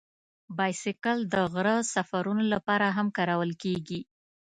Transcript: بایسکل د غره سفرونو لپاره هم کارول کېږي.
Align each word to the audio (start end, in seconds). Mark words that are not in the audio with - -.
بایسکل 0.57 1.17
د 1.33 1.35
غره 1.53 1.75
سفرونو 1.93 2.43
لپاره 2.53 2.87
هم 2.97 3.07
کارول 3.17 3.51
کېږي. 3.63 4.01